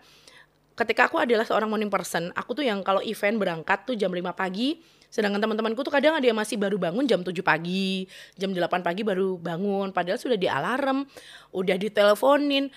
ketika 0.76 1.08
aku 1.08 1.16
adalah 1.16 1.48
seorang 1.48 1.72
morning 1.72 1.88
person, 1.88 2.28
aku 2.36 2.52
tuh 2.52 2.64
yang 2.68 2.84
kalau 2.84 3.00
event 3.00 3.40
berangkat 3.40 3.88
tuh 3.88 3.96
jam 3.96 4.12
5 4.12 4.20
pagi, 4.36 4.76
sedangkan 5.08 5.40
teman-temanku 5.40 5.80
tuh 5.80 5.88
kadang 5.88 6.12
ada 6.12 6.26
yang 6.28 6.36
masih 6.36 6.60
baru 6.60 6.76
bangun 6.76 7.08
jam 7.08 7.24
7 7.24 7.32
pagi, 7.40 8.04
jam 8.36 8.52
8 8.52 8.84
pagi 8.84 9.00
baru 9.00 9.40
bangun, 9.40 9.96
padahal 9.96 10.20
sudah 10.20 10.36
di 10.36 10.44
alarm, 10.44 11.08
udah 11.56 11.76
diteleponin 11.80 12.68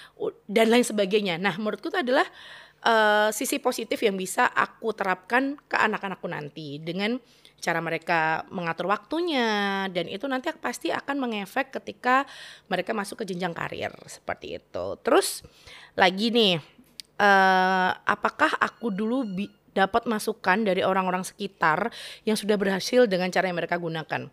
dan 0.48 0.72
lain 0.72 0.88
sebagainya. 0.88 1.36
Nah, 1.36 1.60
menurutku 1.60 1.92
itu 1.92 2.00
adalah 2.00 2.24
uh, 2.86 3.29
sisi 3.33 3.59
positif 3.59 4.00
yang 4.03 4.15
bisa 4.15 4.48
aku 4.48 4.95
terapkan 4.95 5.59
ke 5.67 5.75
anak-anakku 5.75 6.27
nanti 6.27 6.79
dengan 6.79 7.19
cara 7.59 7.83
mereka 7.83 8.48
mengatur 8.50 8.88
waktunya 8.88 9.86
dan 9.91 10.07
itu 10.07 10.25
nanti 10.31 10.50
pasti 10.55 10.89
akan 10.95 11.19
mengefek 11.19 11.75
ketika 11.75 12.24
mereka 12.71 12.95
masuk 12.95 13.21
ke 13.24 13.36
jenjang 13.36 13.51
karir 13.51 13.91
seperti 14.07 14.57
itu. 14.57 14.86
Terus 15.03 15.43
lagi 16.00 16.31
nih, 16.31 16.55
uh, 17.19 17.91
apakah 18.07 18.55
aku 18.57 18.89
dulu 18.89 19.27
dapat 19.75 20.07
masukan 20.07 20.63
dari 20.63 20.81
orang-orang 20.81 21.27
sekitar 21.27 21.91
yang 22.24 22.39
sudah 22.39 22.55
berhasil 22.55 23.05
dengan 23.05 23.29
cara 23.29 23.51
yang 23.51 23.59
mereka 23.59 23.75
gunakan? 23.75 24.31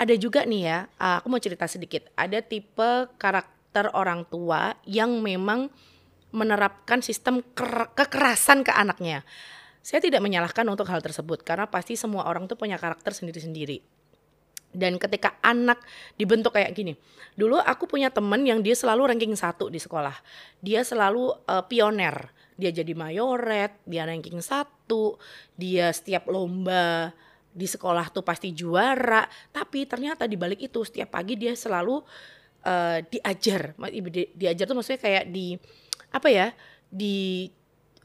Ada 0.00 0.14
juga 0.16 0.44
nih 0.44 0.62
ya, 0.64 0.78
uh, 1.00 1.20
aku 1.20 1.26
mau 1.32 1.40
cerita 1.40 1.64
sedikit. 1.64 2.08
Ada 2.16 2.44
tipe 2.44 3.08
karakter 3.16 3.92
orang 3.96 4.28
tua 4.28 4.76
yang 4.84 5.20
memang 5.20 5.72
menerapkan 6.30 7.02
sistem 7.02 7.42
kekerasan 7.94 8.62
ke 8.62 8.72
anaknya. 8.74 9.26
Saya 9.80 10.04
tidak 10.04 10.20
menyalahkan 10.20 10.66
untuk 10.68 10.86
hal 10.92 11.00
tersebut 11.00 11.40
karena 11.40 11.64
pasti 11.66 11.96
semua 11.96 12.28
orang 12.28 12.44
tuh 12.44 12.54
punya 12.54 12.76
karakter 12.76 13.16
sendiri-sendiri. 13.16 13.80
Dan 14.70 15.02
ketika 15.02 15.34
anak 15.42 15.82
dibentuk 16.14 16.54
kayak 16.54 16.70
gini, 16.78 16.94
dulu 17.34 17.58
aku 17.58 17.90
punya 17.90 18.06
temen 18.14 18.46
yang 18.46 18.62
dia 18.62 18.78
selalu 18.78 19.10
ranking 19.10 19.34
satu 19.34 19.66
di 19.66 19.82
sekolah. 19.82 20.14
Dia 20.62 20.86
selalu 20.86 21.34
uh, 21.50 21.66
pioner. 21.66 22.30
Dia 22.54 22.70
jadi 22.70 22.92
mayoret, 22.94 23.82
dia 23.82 24.06
ranking 24.06 24.38
satu, 24.38 25.18
dia 25.58 25.90
setiap 25.90 26.28
lomba 26.30 27.10
di 27.50 27.66
sekolah 27.66 28.14
tuh 28.14 28.22
pasti 28.22 28.54
juara. 28.54 29.26
Tapi 29.50 29.90
ternyata 29.90 30.30
di 30.30 30.38
balik 30.38 30.62
itu 30.62 30.86
setiap 30.86 31.18
pagi 31.18 31.34
dia 31.34 31.58
selalu 31.58 31.98
uh, 32.62 32.98
diajar. 33.02 33.74
Diajar 34.38 34.64
tuh 34.70 34.76
maksudnya 34.78 35.02
kayak 35.02 35.24
di 35.34 35.58
apa 36.10 36.28
ya 36.28 36.52
di 36.90 37.48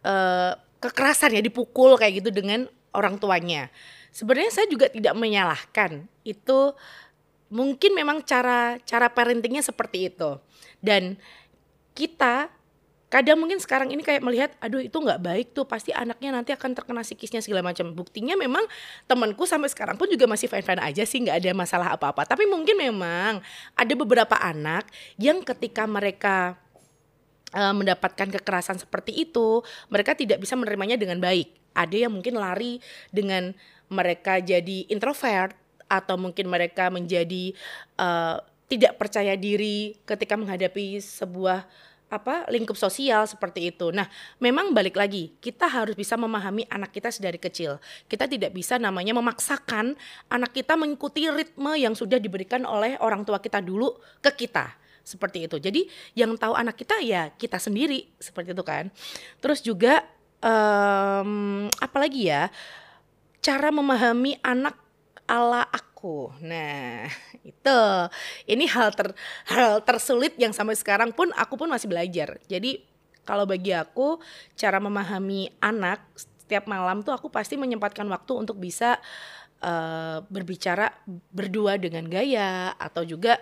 uh, 0.06 0.54
kekerasan 0.80 1.34
ya 1.34 1.42
dipukul 1.42 1.98
kayak 1.98 2.22
gitu 2.22 2.30
dengan 2.30 2.70
orang 2.94 3.18
tuanya. 3.18 3.68
Sebenarnya 4.16 4.52
saya 4.54 4.68
juga 4.72 4.88
tidak 4.88 5.18
menyalahkan. 5.18 6.08
Itu 6.24 6.78
mungkin 7.52 7.92
memang 7.98 8.24
cara 8.24 8.80
cara 8.86 9.12
parentingnya 9.12 9.66
seperti 9.66 10.14
itu. 10.14 10.40
Dan 10.80 11.20
kita 11.98 12.54
kadang 13.06 13.38
mungkin 13.40 13.62
sekarang 13.62 13.94
ini 13.94 14.02
kayak 14.04 14.20
melihat 14.26 14.52
aduh 14.60 14.82
itu 14.82 14.98
nggak 14.98 15.22
baik 15.24 15.48
tuh 15.56 15.64
pasti 15.64 15.94
anaknya 15.96 16.36
nanti 16.36 16.52
akan 16.52 16.76
terkena 16.76 17.04
psikisnya 17.04 17.44
segala 17.44 17.66
macam. 17.66 17.92
Buktinya 17.92 18.40
memang 18.40 18.64
temanku 19.10 19.44
sampai 19.44 19.68
sekarang 19.68 20.00
pun 20.00 20.08
juga 20.08 20.30
masih 20.30 20.48
fine 20.48 20.64
fine 20.64 20.82
aja 20.82 21.04
sih 21.04 21.20
nggak 21.26 21.38
ada 21.44 21.52
masalah 21.52 21.88
apa 21.96 22.16
apa 22.16 22.24
tapi 22.24 22.48
mungkin 22.48 22.80
memang 22.80 23.44
ada 23.76 23.94
beberapa 23.96 24.36
anak 24.40 24.88
yang 25.20 25.44
ketika 25.44 25.84
mereka 25.88 26.60
uh, 27.54 27.76
mendapatkan 27.76 28.32
kekerasan 28.32 28.82
seperti 28.82 29.28
itu, 29.28 29.62
mereka 29.92 30.18
tidak 30.18 30.42
bisa 30.42 30.58
menerimanya 30.58 30.98
dengan 30.98 31.22
baik. 31.22 31.52
Ada 31.76 32.08
yang 32.08 32.12
mungkin 32.16 32.40
lari 32.40 32.80
dengan 33.12 33.52
mereka 33.92 34.42
jadi 34.42 34.90
introvert 34.90 35.54
atau 35.86 36.18
mungkin 36.18 36.50
mereka 36.50 36.90
menjadi 36.90 37.54
uh, 38.02 38.42
tidak 38.66 38.98
percaya 38.98 39.38
diri 39.38 39.94
ketika 40.10 40.34
menghadapi 40.34 40.98
sebuah 40.98 41.68
apa 42.06 42.46
lingkup 42.54 42.78
sosial 42.78 43.26
seperti 43.26 43.74
itu. 43.74 43.90
Nah, 43.90 44.06
memang 44.38 44.72
balik 44.72 44.96
lagi, 44.96 45.34
kita 45.42 45.66
harus 45.66 45.98
bisa 45.98 46.14
memahami 46.16 46.64
anak 46.70 46.94
kita 46.94 47.10
sedari 47.10 47.42
kecil. 47.42 47.82
Kita 48.06 48.30
tidak 48.30 48.54
bisa 48.54 48.78
namanya 48.78 49.12
memaksakan 49.18 49.98
anak 50.30 50.52
kita 50.54 50.78
mengikuti 50.78 51.28
ritme 51.28 51.76
yang 51.76 51.98
sudah 51.98 52.22
diberikan 52.22 52.64
oleh 52.64 52.96
orang 53.02 53.26
tua 53.26 53.42
kita 53.42 53.60
dulu 53.60 53.98
ke 54.22 54.32
kita 54.46 54.85
seperti 55.06 55.46
itu. 55.46 55.62
Jadi 55.62 55.86
yang 56.18 56.34
tahu 56.34 56.58
anak 56.58 56.82
kita 56.82 56.98
ya 57.06 57.30
kita 57.38 57.62
sendiri 57.62 58.10
seperti 58.18 58.58
itu 58.58 58.66
kan. 58.66 58.90
Terus 59.38 59.62
juga 59.62 60.02
um, 60.42 61.70
apalagi 61.78 62.34
ya 62.34 62.50
cara 63.46 63.70
memahami 63.70 64.42
anak 64.42 64.74
ala 65.30 65.62
aku. 65.70 66.34
Nah, 66.42 67.06
itu 67.46 67.80
ini 68.50 68.66
hal 68.66 68.90
ter 68.98 69.14
hal 69.46 69.86
tersulit 69.86 70.34
yang 70.42 70.52
sampai 70.52 70.74
sekarang 70.74 71.14
pun 71.14 71.30
aku 71.38 71.54
pun 71.56 71.70
masih 71.70 71.86
belajar. 71.86 72.42
Jadi 72.50 72.98
Kalau 73.26 73.50
bagi 73.50 73.74
aku 73.74 74.22
cara 74.54 74.78
memahami 74.78 75.50
anak 75.58 75.98
setiap 76.14 76.70
malam 76.70 77.02
tuh 77.02 77.10
aku 77.10 77.34
pasti 77.34 77.58
menyempatkan 77.58 78.06
waktu 78.06 78.38
untuk 78.38 78.62
bisa 78.62 79.02
uh, 79.66 80.22
berbicara 80.30 80.94
berdua 81.34 81.82
dengan 81.82 82.06
Gaya 82.06 82.78
atau 82.78 83.02
juga 83.02 83.42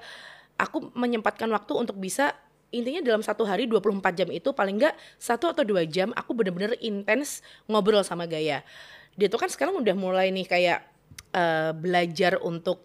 aku 0.57 0.93
menyempatkan 0.93 1.49
waktu 1.49 1.73
untuk 1.75 1.97
bisa 1.97 2.33
intinya 2.73 3.05
dalam 3.05 3.21
satu 3.21 3.45
hari 3.45 3.69
24 3.69 4.01
jam 4.17 4.29
itu 4.33 4.49
paling 4.49 4.81
enggak 4.81 4.97
satu 5.21 5.53
atau 5.53 5.61
dua 5.61 5.85
jam 5.85 6.09
aku 6.17 6.33
bener-bener 6.33 6.73
intens 6.81 7.45
ngobrol 7.69 8.01
sama 8.01 8.25
Gaya. 8.25 8.65
Dia 9.13 9.29
tuh 9.29 9.37
kan 9.37 9.49
sekarang 9.49 9.77
udah 9.77 9.93
mulai 9.93 10.33
nih 10.33 10.49
kayak 10.49 10.79
uh, 11.37 11.69
belajar 11.77 12.41
untuk 12.41 12.81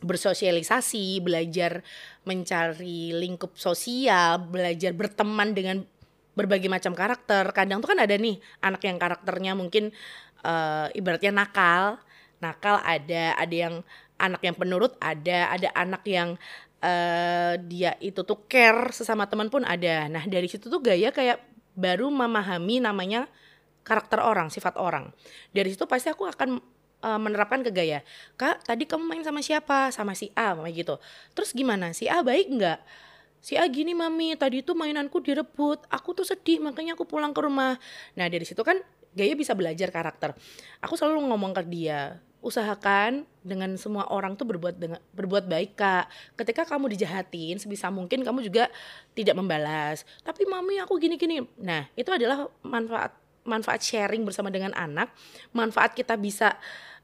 bersosialisasi, 0.00 1.20
belajar 1.20 1.84
mencari 2.24 3.12
lingkup 3.16 3.56
sosial, 3.56 4.40
belajar 4.48 4.92
berteman 4.96 5.52
dengan 5.52 5.84
berbagai 6.36 6.68
macam 6.72 6.96
karakter. 6.96 7.52
Kadang 7.52 7.84
tuh 7.84 7.96
kan 7.96 8.00
ada 8.00 8.16
nih 8.16 8.40
anak 8.64 8.84
yang 8.84 8.96
karakternya 8.96 9.52
mungkin 9.56 9.92
uh, 10.44 10.88
ibaratnya 10.96 11.32
nakal, 11.32 12.00
nakal 12.40 12.80
ada, 12.80 13.36
ada 13.36 13.56
yang 13.56 13.74
anak 14.20 14.40
yang 14.44 14.56
penurut 14.56 14.96
ada, 15.00 15.48
ada 15.52 15.68
anak 15.72 16.04
yang 16.04 16.36
uh, 16.82 17.54
dia 17.60 17.96
itu 18.00 18.20
tuh 18.24 18.44
care 18.48 18.92
sesama 18.92 19.28
teman 19.28 19.48
pun 19.48 19.64
ada. 19.64 20.08
Nah 20.08 20.24
dari 20.26 20.48
situ 20.48 20.68
tuh 20.68 20.80
gaya 20.82 21.12
kayak 21.14 21.40
baru 21.76 22.10
memahami 22.10 22.82
namanya 22.82 23.30
karakter 23.86 24.20
orang, 24.20 24.52
sifat 24.52 24.76
orang. 24.76 25.12
Dari 25.54 25.72
situ 25.72 25.88
pasti 25.88 26.12
aku 26.12 26.28
akan 26.28 26.60
uh, 27.04 27.20
menerapkan 27.20 27.64
ke 27.64 27.70
gaya. 27.72 28.04
Kak, 28.36 28.68
tadi 28.68 28.84
kamu 28.84 29.06
main 29.08 29.24
sama 29.24 29.40
siapa? 29.40 29.88
Sama 29.94 30.12
si 30.12 30.28
A, 30.36 30.52
kayak 30.52 30.74
gitu. 30.76 30.94
Terus 31.32 31.50
gimana? 31.56 31.96
Si 31.96 32.10
A 32.10 32.20
baik 32.20 32.52
nggak? 32.52 32.80
Si 33.40 33.56
A 33.56 33.64
gini 33.72 33.96
mami, 33.96 34.36
tadi 34.36 34.60
itu 34.60 34.76
mainanku 34.76 35.24
direbut. 35.24 35.88
Aku 35.88 36.12
tuh 36.12 36.28
sedih, 36.28 36.60
makanya 36.60 36.92
aku 36.92 37.08
pulang 37.08 37.32
ke 37.32 37.40
rumah. 37.40 37.80
Nah 38.20 38.26
dari 38.28 38.44
situ 38.44 38.60
kan 38.60 38.76
Gaya 39.10 39.34
bisa 39.34 39.58
belajar 39.58 39.90
karakter. 39.90 40.38
Aku 40.78 40.94
selalu 40.94 41.26
ngomong 41.34 41.50
ke 41.50 41.62
dia, 41.66 42.22
usahakan 42.40 43.28
dengan 43.44 43.76
semua 43.76 44.08
orang 44.08 44.36
tuh 44.36 44.48
berbuat 44.48 44.76
dengan 44.76 45.00
berbuat 45.12 45.44
baik 45.48 45.76
kak. 45.76 46.08
Ketika 46.36 46.64
kamu 46.64 46.92
dijahatin 46.96 47.60
sebisa 47.60 47.92
mungkin 47.92 48.24
kamu 48.24 48.44
juga 48.44 48.68
tidak 49.12 49.36
membalas. 49.36 50.08
Tapi 50.24 50.48
mami 50.48 50.80
aku 50.80 50.96
gini 50.96 51.20
gini 51.20 51.44
nah 51.60 51.84
itu 51.96 52.08
adalah 52.08 52.48
manfaat 52.64 53.12
manfaat 53.44 53.80
sharing 53.80 54.24
bersama 54.24 54.48
dengan 54.52 54.72
anak. 54.76 55.12
Manfaat 55.52 55.96
kita 55.96 56.16
bisa 56.16 56.56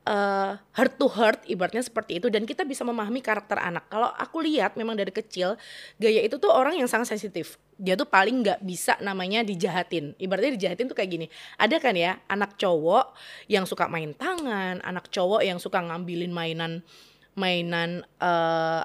uh, 0.07 0.57
heart 0.73 0.95
to 0.97 1.07
heart 1.11 1.43
ibaratnya 1.51 1.83
seperti 1.83 2.23
itu 2.23 2.31
dan 2.31 2.47
kita 2.47 2.63
bisa 2.63 2.87
memahami 2.87 3.21
karakter 3.21 3.59
anak. 3.59 3.91
Kalau 3.91 4.09
aku 4.15 4.41
lihat 4.47 4.79
memang 4.79 4.95
dari 4.95 5.11
kecil 5.11 5.59
Gaya 5.99 6.23
itu 6.23 6.39
tuh 6.39 6.49
orang 6.49 6.79
yang 6.79 6.87
sangat 6.87 7.11
sensitif. 7.13 7.59
Dia 7.77 7.99
tuh 7.99 8.09
paling 8.09 8.41
nggak 8.41 8.65
bisa 8.65 8.97
namanya 9.05 9.45
dijahatin. 9.45 10.17
Ibaratnya 10.17 10.57
dijahatin 10.57 10.87
tuh 10.89 10.97
kayak 10.97 11.11
gini. 11.11 11.27
Ada 11.61 11.77
kan 11.83 11.93
ya 11.93 12.17
anak 12.31 12.57
cowok 12.57 13.13
yang 13.51 13.69
suka 13.69 13.91
main 13.91 14.17
tangan, 14.17 14.81
anak 14.81 15.11
cowok 15.13 15.45
yang 15.45 15.61
suka 15.61 15.83
ngambilin 15.83 16.33
mainan 16.33 16.81
mainan 17.37 18.01
uh, 18.23 18.81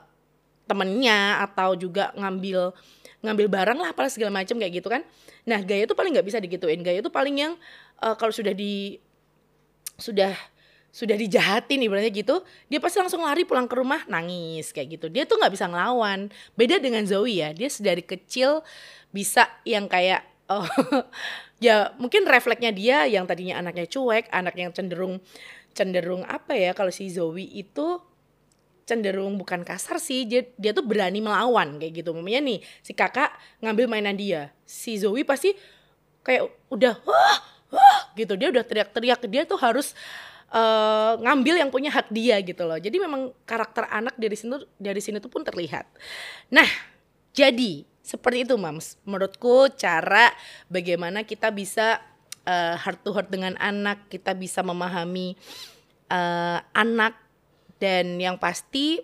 temennya 0.67 1.39
atau 1.47 1.79
juga 1.79 2.11
ngambil 2.19 2.75
ngambil 3.21 3.47
barang 3.47 3.79
lah 3.79 3.93
apa 3.93 4.09
segala 4.11 4.33
macam 4.33 4.57
kayak 4.59 4.81
gitu 4.81 4.89
kan. 4.91 5.05
Nah 5.47 5.61
Gaya 5.63 5.87
tuh 5.87 5.95
paling 5.95 6.11
nggak 6.11 6.27
bisa 6.27 6.41
digituin. 6.41 6.81
Gaya 6.83 6.99
tuh 6.99 7.13
paling 7.13 7.35
yang 7.37 7.53
uh, 8.03 8.15
kalau 8.17 8.33
sudah 8.33 8.51
di 8.51 8.99
sudah 10.01 10.33
sudah 10.91 11.15
dijahatin 11.15 11.79
ibaratnya 11.87 12.11
gitu, 12.11 12.43
dia 12.67 12.79
pasti 12.83 12.99
langsung 12.99 13.23
lari 13.23 13.47
pulang 13.47 13.65
ke 13.65 13.75
rumah 13.79 14.03
nangis 14.11 14.75
kayak 14.75 14.99
gitu. 14.99 15.07
Dia 15.07 15.23
tuh 15.23 15.39
nggak 15.39 15.55
bisa 15.55 15.71
ngelawan. 15.71 16.27
Beda 16.59 16.77
dengan 16.83 17.07
Zoe 17.07 17.39
ya, 17.39 17.55
dia 17.55 17.71
dari 17.79 18.03
kecil 18.03 18.59
bisa 19.15 19.47
yang 19.63 19.87
kayak 19.87 20.27
oh, 20.51 20.67
ya 21.63 21.95
mungkin 21.95 22.27
refleksnya 22.27 22.75
dia 22.75 23.07
yang 23.07 23.23
tadinya 23.23 23.63
anaknya 23.63 23.87
cuek, 23.87 24.27
anak 24.35 24.55
yang 24.59 24.75
cenderung 24.75 25.23
cenderung 25.71 26.27
apa 26.27 26.51
ya 26.59 26.75
kalau 26.75 26.91
si 26.91 27.07
Zoe 27.07 27.47
itu 27.47 28.03
cenderung 28.83 29.39
bukan 29.39 29.63
kasar 29.63 30.03
sih 30.03 30.27
dia 30.27 30.43
dia 30.59 30.75
tuh 30.75 30.83
berani 30.83 31.23
melawan 31.23 31.79
kayak 31.79 32.03
gitu 32.03 32.11
mamanya 32.11 32.43
nih 32.43 32.59
si 32.83 32.91
kakak 32.91 33.31
ngambil 33.63 33.87
mainan 33.87 34.19
dia 34.19 34.51
si 34.67 34.99
Zoe 34.99 35.23
pasti 35.23 35.55
kayak 36.27 36.51
udah 36.67 36.99
wah 37.07 37.39
wah 37.71 37.99
gitu 38.19 38.35
dia 38.35 38.51
udah 38.51 38.67
teriak-teriak 38.67 39.23
dia 39.31 39.47
tuh 39.47 39.55
harus 39.55 39.95
uh, 40.51 41.17
ngambil 41.17 41.55
yang 41.63 41.71
punya 41.71 41.89
hak 41.89 42.11
dia 42.11 42.37
gitu 42.43 42.67
loh. 42.67 42.77
Jadi 42.77 42.99
memang 42.99 43.31
karakter 43.47 43.87
anak 43.87 44.15
dari 44.19 44.35
sini 44.35 44.61
dari 44.77 45.01
sini 45.01 45.17
tuh 45.17 45.31
pun 45.31 45.41
terlihat. 45.41 45.87
Nah, 46.51 46.67
jadi 47.31 47.87
seperti 48.03 48.43
itu 48.43 48.55
Mams. 48.59 48.99
Menurutku 49.07 49.71
cara 49.79 50.29
bagaimana 50.67 51.23
kita 51.23 51.49
bisa 51.49 52.03
uh, 52.45 52.75
heart 52.75 52.99
to 53.01 53.15
heart 53.15 53.31
dengan 53.31 53.55
anak, 53.57 54.11
kita 54.11 54.35
bisa 54.35 54.59
memahami 54.61 55.39
uh, 56.11 56.59
anak 56.75 57.15
dan 57.81 58.19
yang 58.21 58.37
pasti 58.37 59.01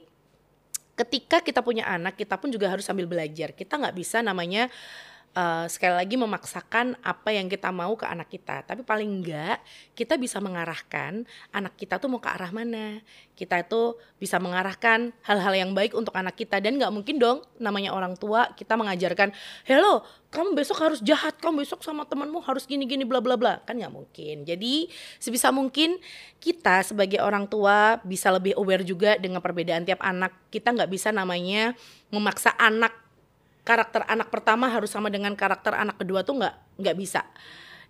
ketika 0.97 1.45
kita 1.45 1.61
punya 1.61 1.85
anak 1.85 2.17
kita 2.17 2.37
pun 2.41 2.49
juga 2.49 2.67
harus 2.69 2.85
sambil 2.85 3.05
belajar. 3.05 3.53
Kita 3.53 3.77
nggak 3.77 3.95
bisa 3.95 4.21
namanya 4.25 4.67
uh, 5.37 5.65
sekali 5.69 5.93
lagi 5.93 6.15
memaksakan 6.17 6.97
apa 7.05 7.29
yang 7.29 7.45
kita 7.45 7.69
mau 7.69 7.93
ke 7.93 8.09
anak 8.09 8.33
kita. 8.33 8.65
Tapi 8.65 8.81
paling 8.81 9.21
enggak 9.21 9.61
kita 9.93 10.17
bisa 10.17 10.41
mengarahkan 10.41 11.29
anak 11.53 11.77
kita 11.77 12.01
tuh 12.01 12.09
mau 12.09 12.17
ke 12.17 12.29
arah 12.33 12.49
mana. 12.49 13.05
Kita 13.37 13.61
itu 13.61 13.93
bisa 14.17 14.41
mengarahkan 14.41 15.13
hal-hal 15.21 15.53
yang 15.53 15.71
baik 15.77 15.93
untuk 15.93 16.17
anak 16.17 16.33
kita 16.33 16.57
dan 16.57 16.81
nggak 16.81 16.89
mungkin 16.89 17.21
dong 17.21 17.45
namanya 17.61 17.93
orang 17.93 18.17
tua 18.17 18.49
kita 18.57 18.73
mengajarkan, 18.73 19.29
"Hello, 19.61 20.01
kamu 20.33 20.57
besok 20.57 20.81
harus 20.81 20.99
jahat, 21.05 21.37
kamu 21.37 21.61
besok 21.61 21.85
sama 21.85 22.09
temanmu 22.09 22.41
harus 22.41 22.65
gini-gini 22.65 23.05
bla 23.05 23.21
bla 23.21 23.37
bla." 23.37 23.61
Kan 23.61 23.77
nggak 23.77 23.93
mungkin. 23.93 24.41
Jadi 24.41 24.89
sebisa 25.21 25.53
mungkin 25.53 26.01
kita 26.41 26.81
sebagai 26.81 27.21
orang 27.21 27.45
tua 27.45 28.01
bisa 28.01 28.33
lebih 28.33 28.57
aware 28.57 28.81
juga 28.81 29.21
dengan 29.21 29.39
perbedaan 29.39 29.85
tiap 29.85 30.01
anak. 30.01 30.33
Kita 30.49 30.73
nggak 30.73 30.89
bisa 30.89 31.13
namanya 31.13 31.77
memaksa 32.09 32.57
anak 32.57 33.06
karakter 33.67 34.07
anak 34.07 34.31
pertama 34.31 34.71
harus 34.71 34.87
sama 34.87 35.11
dengan 35.11 35.35
karakter 35.35 35.75
anak 35.75 35.99
kedua 35.99 36.23
tuh 36.23 36.39
nggak 36.39 36.55
nggak 36.79 36.95
bisa. 36.95 37.27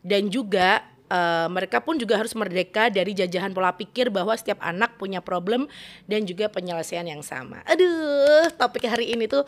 Dan 0.02 0.34
juga 0.34 0.82
uh, 1.14 1.48
mereka 1.54 1.86
pun 1.86 2.02
juga 2.02 2.18
harus 2.18 2.34
merdeka 2.34 2.90
dari 2.90 3.14
jajahan 3.14 3.54
pola 3.54 3.78
pikir 3.78 4.10
bahwa 4.10 4.34
setiap 4.34 4.58
anak 4.66 4.98
punya 4.98 5.22
problem 5.22 5.70
dan 6.10 6.26
juga 6.26 6.50
penyelesaian 6.50 7.06
yang 7.06 7.22
sama. 7.22 7.62
Aduh, 7.70 8.50
topik 8.58 8.90
hari 8.90 9.14
ini 9.14 9.30
tuh 9.30 9.46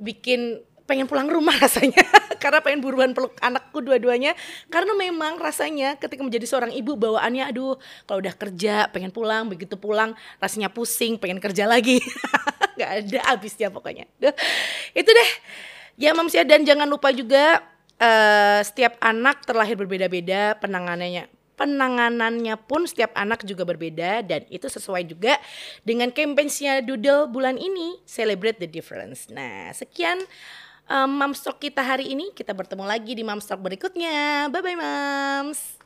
bikin 0.00 0.64
pengen 0.88 1.04
pulang 1.04 1.28
rumah 1.28 1.52
rasanya. 1.64 2.00
Karena 2.40 2.64
pengen 2.64 2.80
buruan 2.80 3.12
peluk 3.12 3.36
anakku 3.44 3.84
dua-duanya. 3.84 4.32
Karena 4.72 4.96
memang 4.96 5.36
rasanya 5.36 6.00
ketika 6.00 6.24
menjadi 6.24 6.48
seorang 6.48 6.72
ibu 6.72 6.96
bawaannya 6.96 7.44
aduh 7.52 7.76
kalau 8.08 8.24
udah 8.24 8.32
kerja 8.32 8.88
pengen 8.88 9.12
pulang 9.12 9.52
begitu 9.52 9.76
pulang 9.76 10.16
rasanya 10.40 10.72
pusing 10.72 11.20
pengen 11.20 11.42
kerja 11.42 11.68
lagi 11.68 12.00
nggak 12.78 12.92
ada 13.02 13.18
habisnya 13.34 13.68
pokoknya 13.68 14.06
Duh, 14.22 14.34
itu 14.94 15.10
deh 15.10 15.30
ya 15.98 16.14
mamsia 16.14 16.46
dan 16.46 16.62
jangan 16.62 16.86
lupa 16.86 17.10
juga 17.10 17.58
uh, 17.98 18.60
setiap 18.62 18.94
anak 19.02 19.42
terlahir 19.42 19.74
berbeda-beda 19.74 20.54
penanganannya 20.62 21.26
penanganannya 21.58 22.54
pun 22.70 22.86
setiap 22.86 23.10
anak 23.18 23.42
juga 23.42 23.66
berbeda 23.66 24.22
dan 24.22 24.46
itu 24.46 24.70
sesuai 24.70 25.02
juga 25.10 25.34
dengan 25.82 26.14
campaign-nya 26.14 26.86
Doodle 26.86 27.26
bulan 27.26 27.58
ini 27.58 27.98
Celebrate 28.06 28.62
the 28.62 28.70
Difference. 28.70 29.26
Nah, 29.26 29.74
sekian 29.74 30.22
um, 30.86 31.10
Mamstok 31.10 31.58
kita 31.58 31.82
hari 31.82 32.14
ini. 32.14 32.30
Kita 32.30 32.54
bertemu 32.54 32.86
lagi 32.86 33.12
di 33.18 33.26
Mamstok 33.26 33.58
berikutnya. 33.58 34.46
Bye 34.54 34.62
bye 34.62 34.78
Mams. 34.78 35.77